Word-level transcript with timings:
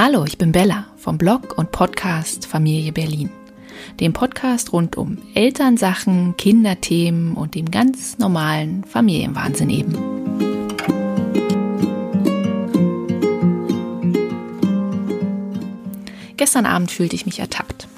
Hallo, 0.00 0.24
ich 0.24 0.38
bin 0.38 0.52
Bella 0.52 0.86
vom 0.96 1.18
Blog 1.18 1.58
und 1.58 1.72
Podcast 1.72 2.46
Familie 2.46 2.92
Berlin. 2.92 3.30
Dem 3.98 4.12
Podcast 4.12 4.72
rund 4.72 4.96
um 4.96 5.18
Elternsachen, 5.34 6.36
Kinderthemen 6.36 7.34
und 7.34 7.56
dem 7.56 7.68
ganz 7.68 8.16
normalen 8.16 8.84
Familienwahnsinn 8.84 9.70
eben. 9.70 9.98
Gestern 16.36 16.64
Abend 16.64 16.92
fühlte 16.92 17.16
ich 17.16 17.26
mich 17.26 17.40
ertappt. 17.40 17.88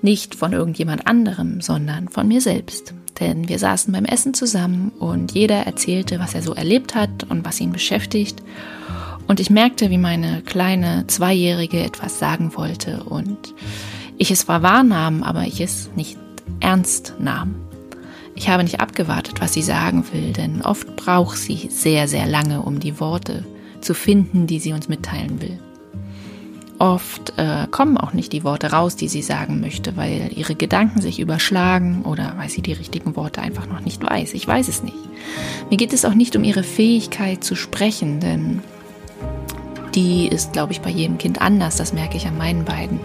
Nicht 0.00 0.34
von 0.34 0.54
irgendjemand 0.54 1.06
anderem, 1.06 1.60
sondern 1.60 2.08
von 2.08 2.26
mir 2.26 2.40
selbst. 2.40 2.94
Denn 3.20 3.50
wir 3.50 3.58
saßen 3.58 3.92
beim 3.92 4.06
Essen 4.06 4.32
zusammen 4.32 4.92
und 4.98 5.32
jeder 5.32 5.56
erzählte, 5.66 6.18
was 6.20 6.34
er 6.34 6.40
so 6.40 6.54
erlebt 6.54 6.94
hat 6.94 7.24
und 7.24 7.44
was 7.44 7.60
ihn 7.60 7.72
beschäftigt. 7.72 8.42
Und 9.26 9.40
ich 9.40 9.50
merkte, 9.50 9.90
wie 9.90 9.98
meine 9.98 10.42
kleine 10.42 11.06
Zweijährige 11.06 11.82
etwas 11.82 12.18
sagen 12.18 12.52
wollte 12.54 13.04
und 13.04 13.54
ich 14.18 14.30
es 14.30 14.40
zwar 14.40 14.62
wahrnahm, 14.62 15.22
aber 15.22 15.42
ich 15.42 15.60
es 15.60 15.90
nicht 15.96 16.16
ernst 16.60 17.14
nahm. 17.18 17.54
Ich 18.34 18.48
habe 18.48 18.62
nicht 18.62 18.80
abgewartet, 18.80 19.40
was 19.40 19.54
sie 19.54 19.62
sagen 19.62 20.04
will, 20.12 20.32
denn 20.32 20.62
oft 20.62 20.94
braucht 20.96 21.38
sie 21.38 21.68
sehr, 21.70 22.06
sehr 22.06 22.26
lange, 22.26 22.62
um 22.62 22.80
die 22.80 23.00
Worte 23.00 23.44
zu 23.80 23.94
finden, 23.94 24.46
die 24.46 24.58
sie 24.58 24.72
uns 24.72 24.88
mitteilen 24.88 25.40
will. 25.40 25.58
Oft 26.78 27.32
äh, 27.38 27.66
kommen 27.70 27.96
auch 27.96 28.12
nicht 28.12 28.34
die 28.34 28.44
Worte 28.44 28.72
raus, 28.72 28.96
die 28.96 29.08
sie 29.08 29.22
sagen 29.22 29.60
möchte, 29.60 29.96
weil 29.96 30.30
ihre 30.34 30.54
Gedanken 30.54 31.00
sich 31.00 31.18
überschlagen 31.18 32.02
oder 32.02 32.34
weil 32.36 32.50
sie 32.50 32.60
die 32.60 32.74
richtigen 32.74 33.16
Worte 33.16 33.40
einfach 33.40 33.66
noch 33.66 33.80
nicht 33.80 34.02
weiß. 34.02 34.34
Ich 34.34 34.46
weiß 34.46 34.68
es 34.68 34.82
nicht. 34.82 34.96
Mir 35.70 35.78
geht 35.78 35.94
es 35.94 36.04
auch 36.04 36.12
nicht 36.12 36.36
um 36.36 36.44
ihre 36.44 36.62
Fähigkeit 36.62 37.42
zu 37.42 37.54
sprechen, 37.54 38.20
denn 38.20 38.60
die 39.96 40.28
ist, 40.28 40.52
glaube 40.52 40.72
ich, 40.72 40.82
bei 40.82 40.90
jedem 40.90 41.18
Kind 41.18 41.40
anders. 41.40 41.76
Das 41.76 41.92
merke 41.92 42.16
ich 42.16 42.26
an 42.26 42.38
meinen 42.38 42.64
beiden. 42.64 43.00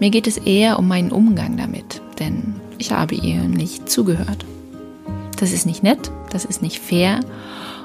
Mir 0.00 0.10
geht 0.10 0.26
es 0.26 0.38
eher 0.38 0.78
um 0.78 0.88
meinen 0.88 1.10
Umgang 1.10 1.56
damit, 1.56 2.00
denn 2.18 2.54
ich 2.78 2.92
habe 2.92 3.16
ihr 3.16 3.42
nicht 3.42 3.90
zugehört. 3.90 4.46
Das 5.38 5.52
ist 5.52 5.66
nicht 5.66 5.82
nett, 5.82 6.10
das 6.30 6.44
ist 6.44 6.62
nicht 6.62 6.78
fair 6.78 7.20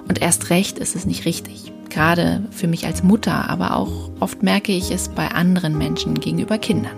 und 0.08 0.22
erst 0.22 0.50
recht 0.50 0.80
ist 0.80 0.96
es 0.96 1.06
nicht 1.06 1.26
richtig. 1.26 1.72
Gerade 1.90 2.44
für 2.52 2.68
mich 2.68 2.86
als 2.86 3.04
Mutter, 3.04 3.50
aber 3.50 3.76
auch 3.76 4.10
oft 4.20 4.42
merke 4.42 4.72
ich 4.72 4.92
es 4.92 5.10
bei 5.10 5.30
anderen 5.30 5.78
Menschen 5.78 6.20
gegenüber 6.20 6.58
Kindern. 6.58 6.96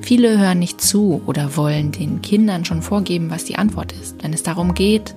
Viele 0.00 0.38
hören 0.38 0.58
nicht 0.58 0.80
zu 0.80 1.22
oder 1.26 1.56
wollen 1.56 1.92
den 1.92 2.22
Kindern 2.22 2.64
schon 2.64 2.82
vorgeben, 2.82 3.30
was 3.30 3.44
die 3.44 3.56
Antwort 3.56 3.92
ist. 3.92 4.22
Wenn 4.22 4.32
es 4.32 4.42
darum 4.42 4.74
geht, 4.74 5.14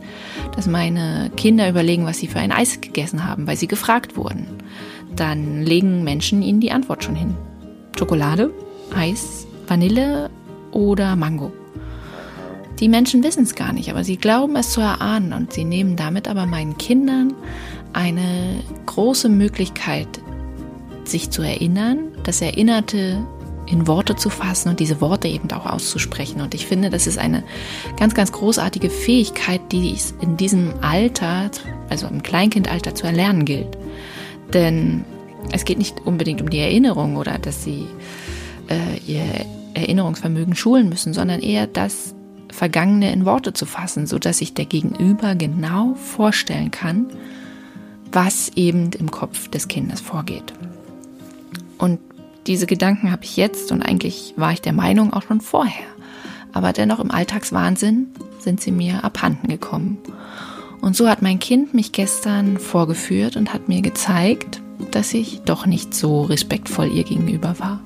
dass 0.55 0.67
meine 0.67 1.31
Kinder 1.35 1.69
überlegen, 1.69 2.05
was 2.05 2.19
sie 2.19 2.27
für 2.27 2.39
ein 2.39 2.51
Eis 2.51 2.81
gegessen 2.81 3.25
haben, 3.25 3.47
weil 3.47 3.57
sie 3.57 3.67
gefragt 3.67 4.17
wurden, 4.17 4.47
dann 5.19 5.63
legen 5.63 6.03
Menschen 6.03 6.41
ihnen 6.41 6.59
die 6.59 6.71
Antwort 6.71 7.03
schon 7.03 7.15
hin. 7.15 7.35
Schokolade, 7.97 8.53
Eis, 8.95 9.47
Vanille 9.67 10.29
oder 10.71 11.15
Mango. 11.15 11.51
Die 12.79 12.89
Menschen 12.89 13.23
wissen 13.23 13.43
es 13.43 13.55
gar 13.55 13.73
nicht, 13.73 13.89
aber 13.89 14.03
sie 14.03 14.17
glauben 14.17 14.55
es 14.55 14.71
zu 14.71 14.81
erahnen 14.81 15.33
und 15.33 15.51
sie 15.51 15.63
nehmen 15.63 15.95
damit 15.95 16.27
aber 16.27 16.45
meinen 16.45 16.77
Kindern 16.77 17.33
eine 17.93 18.61
große 18.85 19.29
Möglichkeit, 19.29 20.07
sich 21.03 21.31
zu 21.31 21.41
erinnern, 21.41 21.99
das 22.23 22.41
Erinnerte 22.41 23.25
in 23.65 23.87
Worte 23.87 24.15
zu 24.15 24.29
fassen 24.29 24.69
und 24.69 24.79
diese 24.79 25.01
Worte 25.01 25.27
eben 25.27 25.51
auch 25.51 25.65
auszusprechen. 25.65 26.41
Und 26.41 26.53
ich 26.53 26.65
finde, 26.65 26.89
das 26.89 27.07
ist 27.07 27.17
eine 27.17 27.43
ganz, 27.97 28.13
ganz 28.13 28.31
großartige 28.31 28.89
Fähigkeit, 28.89 29.61
die 29.71 29.93
es 29.93 30.13
in 30.21 30.37
diesem 30.37 30.73
Alter, 30.81 31.49
also 31.89 32.07
im 32.07 32.23
Kleinkindalter 32.23 32.95
zu 32.95 33.07
erlernen 33.07 33.45
gilt. 33.45 33.77
Denn 34.53 35.03
es 35.51 35.65
geht 35.65 35.77
nicht 35.77 36.01
unbedingt 36.05 36.41
um 36.41 36.49
die 36.49 36.59
Erinnerung 36.59 37.15
oder 37.15 37.37
dass 37.37 37.63
sie 37.63 37.85
äh, 38.69 38.97
ihr 39.05 39.23
Erinnerungsvermögen 39.73 40.55
schulen 40.55 40.89
müssen, 40.89 41.13
sondern 41.13 41.41
eher 41.41 41.67
das 41.67 42.15
Vergangene 42.49 43.11
in 43.11 43.25
Worte 43.25 43.53
zu 43.53 43.65
fassen, 43.65 44.07
sodass 44.07 44.39
sich 44.39 44.53
der 44.53 44.65
Gegenüber 44.65 45.35
genau 45.35 45.95
vorstellen 45.95 46.71
kann, 46.71 47.07
was 48.11 48.49
eben 48.55 48.91
im 48.93 49.11
Kopf 49.11 49.49
des 49.49 49.67
Kindes 49.67 50.01
vorgeht. 50.01 50.53
Und 51.77 51.99
diese 52.47 52.65
Gedanken 52.65 53.11
habe 53.11 53.25
ich 53.25 53.37
jetzt 53.37 53.71
und 53.71 53.81
eigentlich 53.81 54.33
war 54.37 54.53
ich 54.53 54.61
der 54.61 54.73
Meinung 54.73 55.13
auch 55.13 55.23
schon 55.23 55.41
vorher. 55.41 55.85
Aber 56.53 56.73
dennoch 56.73 56.99
im 56.99 57.11
Alltagswahnsinn 57.11 58.07
sind 58.39 58.61
sie 58.61 58.71
mir 58.71 59.03
abhanden 59.03 59.47
gekommen. 59.49 59.97
Und 60.81 60.95
so 60.95 61.09
hat 61.09 61.21
mein 61.21 61.39
Kind 61.39 61.73
mich 61.73 61.91
gestern 61.91 62.57
vorgeführt 62.57 63.35
und 63.35 63.53
hat 63.53 63.67
mir 63.67 63.81
gezeigt, 63.81 64.61
dass 64.91 65.13
ich 65.13 65.41
doch 65.41 65.65
nicht 65.65 65.93
so 65.93 66.23
respektvoll 66.23 66.91
ihr 66.91 67.03
gegenüber 67.03 67.59
war. 67.59 67.81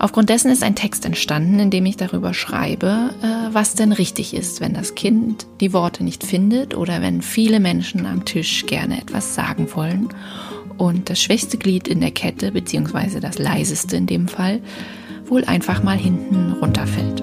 Aufgrund 0.00 0.28
dessen 0.28 0.50
ist 0.52 0.62
ein 0.62 0.76
Text 0.76 1.04
entstanden, 1.04 1.58
in 1.58 1.70
dem 1.70 1.84
ich 1.84 1.96
darüber 1.96 2.32
schreibe, 2.32 3.10
äh, 3.20 3.52
was 3.52 3.74
denn 3.74 3.90
richtig 3.90 4.32
ist, 4.32 4.60
wenn 4.60 4.72
das 4.72 4.94
Kind 4.94 5.46
die 5.60 5.72
Worte 5.72 6.04
nicht 6.04 6.24
findet 6.24 6.76
oder 6.76 7.02
wenn 7.02 7.20
viele 7.20 7.58
Menschen 7.58 8.06
am 8.06 8.24
Tisch 8.24 8.64
gerne 8.66 9.00
etwas 9.00 9.34
sagen 9.34 9.66
wollen 9.74 10.08
und 10.76 11.10
das 11.10 11.20
schwächste 11.20 11.58
Glied 11.58 11.88
in 11.88 12.00
der 12.00 12.12
Kette, 12.12 12.52
beziehungsweise 12.52 13.18
das 13.18 13.38
leiseste 13.38 13.96
in 13.96 14.06
dem 14.06 14.28
Fall, 14.28 14.60
wohl 15.26 15.44
einfach 15.44 15.82
mal 15.82 15.98
hinten 15.98 16.52
runterfällt. 16.52 17.22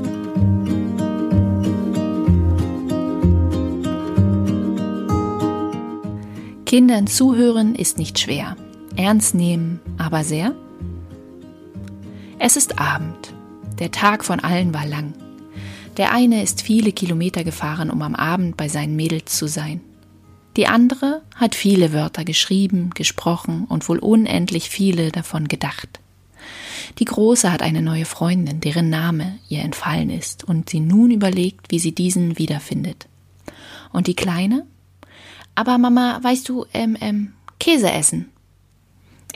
Kindern 6.76 7.08
zuhören 7.08 7.74
ist 7.74 7.98
nicht 7.98 8.20
schwer, 8.20 8.58
ernst 8.98 9.34
nehmen 9.34 9.80
aber 9.98 10.26
sehr. 10.26 10.54
Es 12.38 12.58
ist 12.58 12.80
Abend. 12.80 13.34
Der 13.80 13.92
Tag 13.92 14.26
von 14.26 14.42
allen 14.42 14.74
war 14.74 14.86
lang. 14.86 15.14
Der 15.96 16.12
eine 16.12 16.44
ist 16.44 16.62
viele 16.62 16.92
Kilometer 16.92 17.46
gefahren, 17.46 17.90
um 17.90 18.02
am 18.02 18.14
Abend 18.14 18.58
bei 18.58 18.68
seinen 18.68 18.98
Mädels 18.98 19.38
zu 19.38 19.48
sein. 19.48 19.80
Die 20.58 20.68
andere 20.68 21.22
hat 21.36 21.56
viele 21.56 21.94
Wörter 21.94 22.26
geschrieben, 22.26 22.90
gesprochen 22.94 23.64
und 23.70 23.88
wohl 23.88 24.00
unendlich 24.00 24.70
viele 24.70 25.14
davon 25.14 25.48
gedacht. 25.48 26.02
Die 27.00 27.06
Große 27.06 27.54
hat 27.54 27.62
eine 27.62 27.84
neue 27.84 28.04
Freundin, 28.04 28.60
deren 28.60 28.90
Name 28.90 29.40
ihr 29.48 29.62
entfallen 29.62 30.10
ist 30.10 30.44
und 30.44 30.72
sie 30.72 30.82
nun 30.82 31.12
überlegt, 31.12 31.72
wie 31.72 31.80
sie 31.80 31.96
diesen 31.96 32.38
wiederfindet. 32.38 33.08
Und 33.94 34.08
die 34.08 34.16
Kleine? 34.16 34.66
Aber 35.56 35.78
Mama, 35.78 36.20
weißt 36.22 36.48
du, 36.50 36.66
ähm, 36.74 36.98
ähm, 37.00 37.34
Käse 37.60 37.92
essen. 37.92 38.30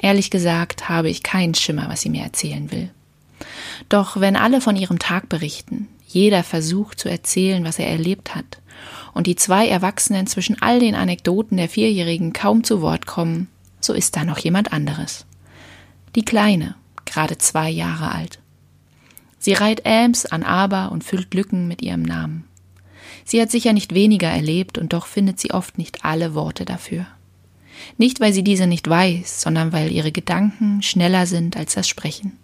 Ehrlich 0.01 0.29
gesagt 0.29 0.89
habe 0.89 1.09
ich 1.09 1.23
keinen 1.23 1.55
Schimmer, 1.55 1.89
was 1.89 2.01
sie 2.01 2.09
mir 2.09 2.23
erzählen 2.23 2.71
will. 2.71 2.89
Doch 3.87 4.19
wenn 4.19 4.35
alle 4.35 4.61
von 4.61 4.75
ihrem 4.75 4.99
Tag 4.99 5.29
berichten, 5.29 5.87
jeder 6.07 6.43
versucht 6.43 6.99
zu 6.99 7.09
erzählen, 7.09 7.63
was 7.63 7.79
er 7.79 7.87
erlebt 7.87 8.35
hat, 8.35 8.59
und 9.13 9.27
die 9.27 9.35
zwei 9.35 9.67
Erwachsenen 9.67 10.27
zwischen 10.27 10.61
all 10.61 10.79
den 10.79 10.95
Anekdoten 10.95 11.57
der 11.57 11.69
Vierjährigen 11.69 12.33
kaum 12.33 12.63
zu 12.63 12.81
Wort 12.81 13.05
kommen, 13.05 13.47
so 13.79 13.93
ist 13.93 14.15
da 14.15 14.23
noch 14.23 14.37
jemand 14.37 14.71
anderes. 14.71 15.25
Die 16.15 16.23
Kleine, 16.23 16.75
gerade 17.05 17.37
zwei 17.37 17.69
Jahre 17.69 18.11
alt. 18.11 18.39
Sie 19.39 19.53
reiht 19.53 19.85
Äms 19.85 20.25
an 20.25 20.43
Aber 20.43 20.91
und 20.91 21.03
füllt 21.03 21.33
Lücken 21.33 21.67
mit 21.67 21.81
ihrem 21.81 22.01
Namen. 22.01 22.48
Sie 23.29 23.39
hat 23.39 23.51
sicher 23.51 23.73
nicht 23.73 23.93
weniger 23.93 24.27
erlebt 24.27 24.79
und 24.79 24.91
doch 24.91 25.05
findet 25.05 25.39
sie 25.39 25.51
oft 25.51 25.77
nicht 25.77 26.03
alle 26.03 26.33
Worte 26.33 26.65
dafür. 26.65 27.05
Nicht, 27.95 28.19
weil 28.19 28.33
sie 28.33 28.43
diese 28.43 28.65
nicht 28.65 28.89
weiß, 28.89 29.41
sondern 29.41 29.71
weil 29.71 29.91
ihre 29.91 30.11
Gedanken 30.11 30.81
schneller 30.81 31.27
sind 31.27 31.55
als 31.55 31.75
das 31.75 31.87
Sprechen. 31.87 32.39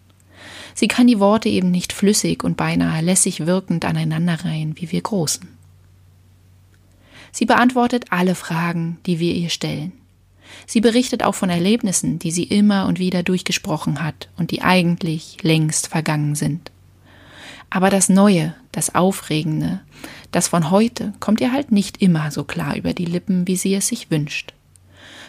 Sie 0.75 0.87
kann 0.87 1.07
die 1.07 1.19
Worte 1.19 1.49
eben 1.49 1.71
nicht 1.71 1.91
flüssig 1.91 2.43
und 2.43 2.55
beinahe 2.55 3.01
lässig 3.01 3.47
wirkend 3.47 3.83
aneinanderreihen 3.83 4.79
wie 4.79 4.91
wir 4.91 5.01
Großen. 5.01 5.47
Sie 7.31 7.47
beantwortet 7.47 8.05
alle 8.11 8.35
Fragen, 8.35 8.99
die 9.07 9.19
wir 9.19 9.33
ihr 9.33 9.49
stellen. 9.49 9.91
Sie 10.67 10.81
berichtet 10.81 11.23
auch 11.23 11.33
von 11.33 11.49
Erlebnissen, 11.49 12.19
die 12.19 12.29
sie 12.29 12.43
immer 12.43 12.85
und 12.85 12.99
wieder 12.99 13.23
durchgesprochen 13.23 14.03
hat 14.03 14.29
und 14.37 14.51
die 14.51 14.61
eigentlich 14.61 15.37
längst 15.41 15.87
vergangen 15.87 16.35
sind. 16.35 16.69
Aber 17.69 17.89
das 17.89 18.09
Neue, 18.09 18.55
das 18.71 18.95
Aufregende, 18.95 19.81
das 20.31 20.47
von 20.47 20.71
heute 20.71 21.13
kommt 21.19 21.41
ihr 21.41 21.51
halt 21.51 21.71
nicht 21.71 22.01
immer 22.01 22.31
so 22.31 22.43
klar 22.43 22.75
über 22.75 22.93
die 22.93 23.05
Lippen, 23.05 23.47
wie 23.47 23.55
sie 23.55 23.73
es 23.73 23.87
sich 23.87 24.11
wünscht. 24.11 24.53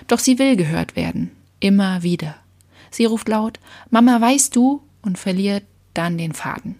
Doch 0.06 0.19
sie 0.19 0.38
will 0.38 0.56
gehört 0.56 0.97
werden, 0.97 1.31
immer 1.61 2.03
wieder. 2.03 2.37
Sie 2.91 3.05
ruft 3.05 3.29
laut 3.29 3.59
Mama, 3.91 4.21
weißt 4.21 4.55
du? 4.55 4.83
und 5.03 5.19
verliert 5.19 5.62
dann 5.94 6.19
den 6.19 6.33
Faden. 6.33 6.75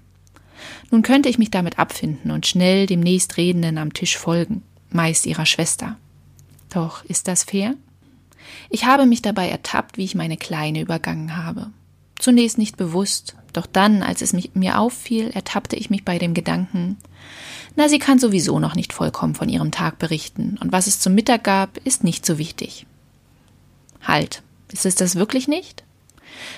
Nun 0.91 1.03
könnte 1.03 1.29
ich 1.29 1.39
mich 1.39 1.51
damit 1.51 1.79
abfinden 1.79 2.31
und 2.31 2.47
schnell 2.47 2.87
dem 2.87 3.01
nächstredenden 3.01 3.79
am 3.79 3.93
Tisch 3.93 4.19
folgen, 4.19 4.63
meist 4.91 5.27
ihrer 5.27 5.47
Schwester. 5.47 5.97
Doch 6.71 7.05
ist 7.05 7.29
das 7.29 7.45
fair? 7.45 7.75
Ich 8.69 8.85
habe 8.85 9.07
mich 9.07 9.23
dabei 9.23 9.49
ertappt, 9.49 9.97
wie 9.97 10.05
ich 10.05 10.15
meine 10.15 10.37
Kleine 10.37 10.81
übergangen 10.81 11.37
habe. 11.37 11.71
Zunächst 12.19 12.59
nicht 12.59 12.77
bewusst, 12.77 13.37
doch 13.53 13.67
dann, 13.67 14.03
als 14.03 14.23
es 14.23 14.33
mich, 14.33 14.51
mir 14.55 14.79
auffiel, 14.79 15.31
ertappte 15.31 15.77
ich 15.77 15.91
mich 15.91 16.05
bei 16.05 16.19
dem 16.19 16.35
Gedanken, 16.35 16.97
na, 17.75 17.89
sie 17.89 17.99
kann 17.99 18.19
sowieso 18.19 18.59
noch 18.59 18.75
nicht 18.75 18.93
vollkommen 18.93 19.35
von 19.35 19.49
ihrem 19.49 19.71
Tag 19.71 19.99
berichten, 19.99 20.59
und 20.61 20.73
was 20.73 20.87
es 20.87 21.01
zum 21.01 21.15
Mittag 21.15 21.45
gab, 21.45 21.79
ist 21.85 22.05
nicht 22.05 22.25
so 22.25 22.39
wichtig. 22.39 22.87
Halt, 24.03 24.43
ist 24.73 24.87
es 24.87 24.95
das 24.95 25.17
wirklich 25.17 25.47
nicht? 25.49 25.85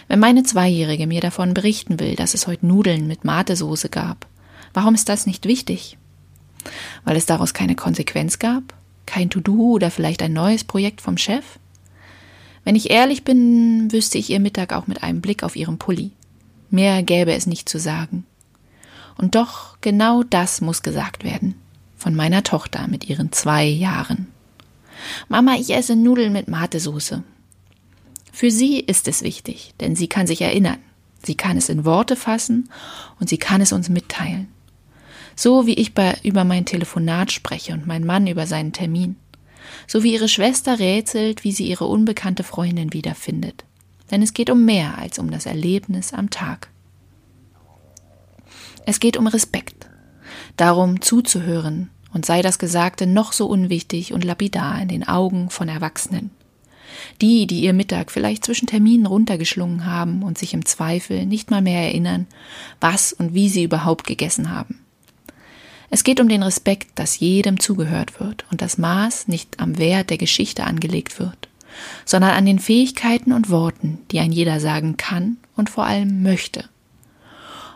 Wenn 0.07 0.21
meine 0.21 0.43
Zweijährige 0.43 1.07
mir 1.07 1.21
davon 1.21 1.55
berichten 1.55 2.01
will, 2.01 2.15
dass 2.15 2.35
es 2.35 2.47
heute 2.47 2.67
Nudeln 2.67 3.07
mit 3.07 3.25
Matesoße 3.25 3.89
gab, 3.89 4.27
warum 4.75 4.95
ist 4.95 5.09
das 5.09 5.27
nicht 5.27 5.47
wichtig? 5.47 5.99
Weil 7.05 7.17
es 7.17 7.27
daraus 7.27 7.55
keine 7.55 7.75
Konsequenz 7.75 8.39
gab? 8.39 8.75
Kein 9.07 9.31
To-Do 9.31 9.73
oder 9.73 9.91
vielleicht 9.91 10.23
ein 10.23 10.33
neues 10.33 10.65
Projekt 10.65 11.01
vom 11.01 11.17
Chef? 11.17 11.59
Wenn 12.69 12.77
ich 12.77 12.91
ehrlich 12.91 13.25
bin, 13.25 13.91
wüsste 13.93 14.19
ich 14.19 14.29
ihr 14.29 14.41
Mittag 14.41 14.75
auch 14.75 14.87
mit 14.87 15.03
einem 15.03 15.23
Blick 15.23 15.43
auf 15.43 15.57
ihren 15.57 15.79
Pulli. 15.79 16.11
Mehr 16.69 17.03
gäbe 17.03 17.33
es 17.33 17.47
nicht 17.47 17.67
zu 17.67 17.79
sagen. 17.79 18.27
Und 19.17 19.37
doch 19.37 19.79
genau 19.81 20.23
das 20.23 20.61
muss 20.61 20.83
gesagt 20.83 21.25
werden. 21.25 21.55
Von 21.97 22.15
meiner 22.15 22.43
Tochter 22.43 22.87
mit 22.87 23.09
ihren 23.09 23.33
zwei 23.33 23.65
Jahren. 23.65 24.27
Mama, 25.31 25.55
ich 25.55 25.71
esse 25.71 25.97
Nudeln 25.97 26.31
mit 26.35 26.49
Matesoße. 26.49 27.23
Für 28.33 28.51
sie 28.51 28.81
ist 28.81 29.09
es 29.09 29.23
wichtig, 29.23 29.73
denn 29.81 29.97
sie 29.97 30.09
kann 30.09 30.27
sich 30.27 30.43
erinnern. 30.43 30.77
Sie 31.23 31.37
kann 31.37 31.57
es 31.57 31.71
in 31.71 31.87
Worte 31.87 32.17
fassen 32.17 32.69
und 33.19 33.31
sie 33.31 33.39
kann 33.39 33.63
es 33.63 33.73
uns 33.73 33.89
mitteilen. 33.89 34.47
So 35.35 35.67
wie 35.67 35.73
ich 35.73 35.95
bei, 35.95 36.19
über 36.23 36.45
mein 36.45 36.67
Telefonat 36.67 37.33
spreche 37.33 37.73
und 37.73 37.87
mein 37.87 38.05
Mann 38.05 38.27
über 38.27 38.47
seinen 38.47 38.75
Termin. 38.75 39.17
So 39.87 40.03
wie 40.03 40.15
ihre 40.15 40.29
Schwester 40.29 40.79
rätselt, 40.79 41.45
wie 41.45 41.53
sie 41.53 41.67
ihre 41.67 41.87
unbekannte 41.87 42.45
Freundin 42.45 42.93
wiederfindet. 42.93 43.65
Denn 44.11 44.23
es 44.23 44.35
geht 44.35 44.51
um 44.51 44.65
mehr 44.65 44.99
als 44.99 45.19
um 45.19 45.31
das 45.31 45.47
Erlebnis 45.47 46.13
am 46.13 46.31
Tag. 46.31 46.69
Es 48.87 49.01
geht 49.01 49.17
um 49.17 49.27
Respekt, 49.27 49.87
darum 50.57 51.03
zuzuhören, 51.03 51.91
und 52.13 52.25
sei 52.25 52.41
das 52.41 52.59
Gesagte 52.59 53.07
noch 53.07 53.33
so 53.33 53.47
unwichtig 53.47 54.15
und 54.15 54.25
lapidar 54.25 54.81
in 54.81 54.89
den 54.89 55.07
Augen 55.07 55.51
von 55.51 55.69
Erwachsenen. 55.69 56.31
Die, 57.21 57.47
die 57.47 57.61
ihr 57.61 57.75
Mittag 57.75 58.11
vielleicht 58.11 58.45
zwischen 58.45 58.67
Terminen 58.67 59.07
runtergeschlungen 59.07 59.85
haben 59.85 60.23
und 60.23 60.39
sich 60.39 60.55
im 60.55 60.65
Zweifel 60.65 61.27
nicht 61.27 61.51
mal 61.51 61.61
mehr 61.61 61.83
erinnern, 61.83 62.27
was 62.81 63.13
und 63.13 63.35
wie 63.35 63.49
sie 63.49 63.63
überhaupt 63.63 64.07
gegessen 64.07 64.51
haben. 64.51 64.81
Es 65.91 66.05
geht 66.05 66.21
um 66.21 66.29
den 66.29 66.43
Respekt, 66.43 66.99
dass 66.99 67.19
jedem 67.19 67.61
zugehört 67.61 68.21
wird 68.21 68.45
und 68.51 68.61
das 68.61 68.79
Maß 68.79 69.29
nicht 69.29 69.59
am 69.59 69.79
Wert 69.79 70.11
der 70.11 70.19
Geschichte 70.19 70.65
angelegt 70.65 71.19
wird, 71.19 71.49
sondern 72.05 72.33
an 72.33 72.45
den 72.45 72.59
Fähigkeiten 72.59 73.33
und 73.33 73.49
Worten, 73.49 73.99
die 74.11 74.19
ein 74.19 74.33
jeder 74.33 74.61
sagen 74.61 74.97
kann 74.97 75.39
und 75.57 75.71
vor 75.71 75.85
allem 75.85 76.23
möchte. 76.23 76.65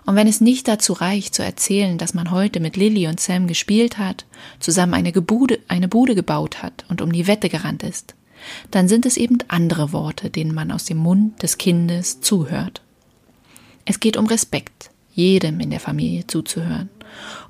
Und 0.05 0.17
wenn 0.17 0.26
es 0.26 0.41
nicht 0.41 0.67
dazu 0.69 0.93
reicht, 0.94 1.35
zu 1.35 1.44
erzählen, 1.44 1.97
dass 1.97 2.12
man 2.12 2.32
heute 2.32 2.61
mit 2.61 2.76
Lilly 2.76 3.06
und 3.06 3.20
Sam 3.20 3.47
gespielt 3.47 3.99
hat, 3.99 4.26
zusammen 4.58 4.94
eine, 4.94 5.12
Gebude, 5.12 5.61
eine 5.69 5.88
Bude 5.88 6.15
gebaut 6.15 6.62
hat 6.62 6.85
und 6.88 7.00
um 7.00 7.12
die 7.12 7.29
Wette 7.29 7.49
gerannt 7.49 7.82
ist, 7.85 8.15
dann 8.73 8.88
sind 8.88 9.06
es 9.06 9.17
eben 9.17 9.38
andere 9.49 9.93
Worte, 9.93 10.29
denen 10.29 10.53
man 10.53 10.73
aus 10.73 10.85
dem 10.85 10.99
Mund 10.99 11.43
des 11.43 11.56
Kindes 11.56 12.20
zuhört. 12.20 12.82
Es 13.85 14.00
geht 14.00 14.17
um 14.17 14.26
Respekt, 14.26 14.91
jedem 15.14 15.61
in 15.61 15.70
der 15.70 15.81
Familie 15.81 16.26
zuzuhören 16.26 16.88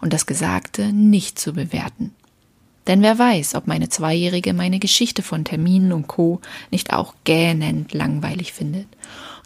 und 0.01 0.13
das 0.13 0.27
Gesagte 0.27 0.93
nicht 0.93 1.39
zu 1.39 1.53
bewerten. 1.53 2.13
Denn 2.87 3.03
wer 3.03 3.19
weiß, 3.19 3.55
ob 3.55 3.67
meine 3.67 3.89
Zweijährige 3.89 4.55
meine 4.55 4.81
Geschichte 4.81 5.23
von 5.23 5.45
Terminen 5.45 5.93
und 5.93 6.09
Co. 6.09 6.41
nicht 6.71 6.93
auch 6.93 7.15
gähnend 7.25 7.93
langweilig 7.93 8.53
findet 8.53 8.89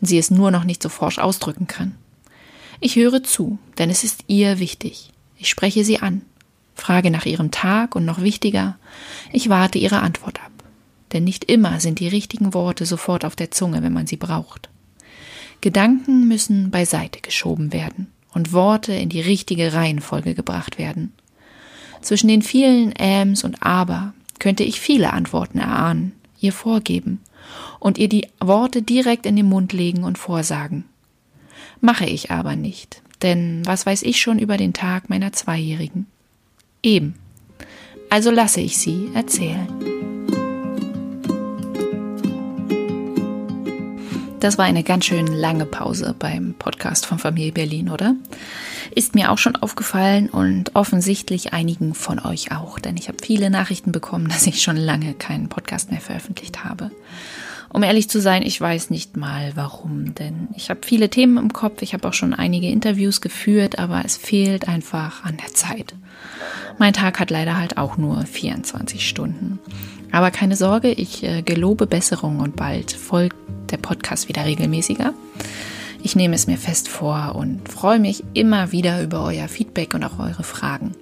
und 0.00 0.06
sie 0.06 0.18
es 0.18 0.30
nur 0.30 0.50
noch 0.50 0.64
nicht 0.64 0.82
so 0.82 0.88
forsch 0.88 1.18
ausdrücken 1.18 1.66
kann. 1.66 1.94
Ich 2.80 2.96
höre 2.96 3.22
zu, 3.22 3.58
denn 3.78 3.90
es 3.90 4.04
ist 4.04 4.24
ihr 4.26 4.58
wichtig. 4.58 5.10
Ich 5.38 5.48
spreche 5.48 5.84
sie 5.84 6.00
an, 6.00 6.22
frage 6.74 7.10
nach 7.10 7.26
ihrem 7.26 7.50
Tag 7.50 7.94
und 7.94 8.04
noch 8.04 8.20
wichtiger, 8.20 8.78
ich 9.32 9.48
warte 9.48 9.78
ihre 9.78 10.00
Antwort 10.00 10.42
ab. 10.42 10.52
Denn 11.12 11.24
nicht 11.24 11.44
immer 11.44 11.80
sind 11.80 12.00
die 12.00 12.08
richtigen 12.08 12.54
Worte 12.54 12.84
sofort 12.86 13.24
auf 13.24 13.36
der 13.36 13.50
Zunge, 13.50 13.82
wenn 13.82 13.92
man 13.92 14.06
sie 14.06 14.16
braucht. 14.16 14.68
Gedanken 15.60 16.28
müssen 16.28 16.70
beiseite 16.70 17.20
geschoben 17.20 17.72
werden 17.72 18.08
und 18.32 18.52
Worte 18.52 18.92
in 18.92 19.08
die 19.08 19.20
richtige 19.20 19.72
Reihenfolge 19.72 20.34
gebracht 20.34 20.78
werden. 20.78 21.12
Zwischen 22.02 22.28
den 22.28 22.42
vielen 22.42 22.92
Äms 22.92 23.44
und 23.44 23.62
Aber 23.62 24.12
könnte 24.38 24.62
ich 24.62 24.80
viele 24.80 25.12
Antworten 25.12 25.58
erahnen, 25.58 26.12
ihr 26.40 26.52
vorgeben 26.52 27.20
und 27.80 27.98
ihr 27.98 28.08
die 28.08 28.28
Worte 28.40 28.82
direkt 28.82 29.26
in 29.26 29.36
den 29.36 29.48
Mund 29.48 29.72
legen 29.72 30.04
und 30.04 30.18
vorsagen. 30.18 30.84
Mache 31.80 32.06
ich 32.06 32.30
aber 32.30 32.56
nicht, 32.56 33.02
denn 33.22 33.62
was 33.64 33.86
weiß 33.86 34.02
ich 34.02 34.20
schon 34.20 34.38
über 34.38 34.56
den 34.56 34.72
Tag 34.72 35.08
meiner 35.08 35.32
Zweijährigen? 35.32 36.06
Eben. 36.82 37.14
Also 38.10 38.30
lasse 38.30 38.60
ich 38.60 38.78
sie 38.78 39.08
erzählen. 39.14 39.75
Das 44.46 44.58
war 44.58 44.64
eine 44.64 44.84
ganz 44.84 45.06
schön 45.06 45.26
lange 45.26 45.66
Pause 45.66 46.14
beim 46.16 46.54
Podcast 46.56 47.04
von 47.04 47.18
Familie 47.18 47.50
Berlin, 47.50 47.90
oder? 47.90 48.14
Ist 48.94 49.16
mir 49.16 49.32
auch 49.32 49.38
schon 49.38 49.56
aufgefallen 49.56 50.30
und 50.30 50.76
offensichtlich 50.76 51.52
einigen 51.52 51.94
von 51.94 52.20
euch 52.20 52.52
auch, 52.52 52.78
denn 52.78 52.96
ich 52.96 53.08
habe 53.08 53.18
viele 53.20 53.50
Nachrichten 53.50 53.90
bekommen, 53.90 54.28
dass 54.28 54.46
ich 54.46 54.62
schon 54.62 54.76
lange 54.76 55.14
keinen 55.14 55.48
Podcast 55.48 55.90
mehr 55.90 56.00
veröffentlicht 56.00 56.62
habe. 56.62 56.92
Um 57.70 57.82
ehrlich 57.82 58.08
zu 58.08 58.20
sein, 58.20 58.42
ich 58.42 58.60
weiß 58.60 58.90
nicht 58.90 59.16
mal 59.16 59.50
warum, 59.56 60.14
denn 60.14 60.46
ich 60.54 60.70
habe 60.70 60.78
viele 60.84 61.10
Themen 61.10 61.38
im 61.38 61.52
Kopf, 61.52 61.82
ich 61.82 61.92
habe 61.92 62.06
auch 62.06 62.14
schon 62.14 62.32
einige 62.32 62.68
Interviews 62.68 63.20
geführt, 63.20 63.80
aber 63.80 64.04
es 64.04 64.16
fehlt 64.16 64.68
einfach 64.68 65.24
an 65.24 65.38
der 65.38 65.54
Zeit. 65.54 65.96
Mein 66.78 66.92
Tag 66.92 67.18
hat 67.18 67.30
leider 67.32 67.58
halt 67.58 67.78
auch 67.78 67.96
nur 67.96 68.24
24 68.24 69.08
Stunden. 69.08 69.58
Aber 70.12 70.30
keine 70.30 70.54
Sorge, 70.54 70.92
ich 70.92 71.24
äh, 71.24 71.42
gelobe 71.42 71.88
Besserung 71.88 72.38
und 72.38 72.54
bald 72.54 72.92
folgt 72.92 73.34
der 73.70 73.78
Podcast 73.78 74.28
wieder 74.28 74.44
regelmäßiger. 74.44 75.12
Ich 76.02 76.14
nehme 76.14 76.36
es 76.36 76.46
mir 76.46 76.58
fest 76.58 76.88
vor 76.88 77.34
und 77.34 77.68
freue 77.68 77.98
mich 77.98 78.22
immer 78.32 78.70
wieder 78.70 79.02
über 79.02 79.24
euer 79.24 79.48
Feedback 79.48 79.94
und 79.94 80.04
auch 80.04 80.18
eure 80.18 80.44
Fragen. 80.44 80.94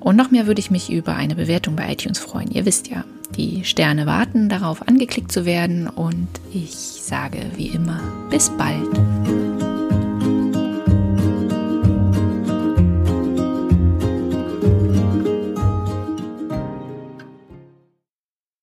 Und 0.00 0.16
noch 0.16 0.30
mehr 0.30 0.46
würde 0.46 0.60
ich 0.60 0.70
mich 0.70 0.90
über 0.90 1.14
eine 1.14 1.36
Bewertung 1.36 1.76
bei 1.76 1.92
iTunes 1.92 2.18
freuen. 2.18 2.50
Ihr 2.50 2.66
wisst 2.66 2.88
ja, 2.88 3.04
die 3.36 3.64
Sterne 3.64 4.06
warten 4.06 4.48
darauf, 4.48 4.86
angeklickt 4.88 5.30
zu 5.30 5.44
werden. 5.44 5.86
Und 5.86 6.28
ich 6.52 6.74
sage 6.74 7.38
wie 7.56 7.68
immer, 7.68 8.00
bis 8.30 8.50
bald. 8.50 8.88